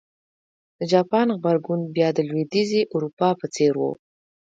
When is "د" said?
0.79-0.81, 2.13-2.19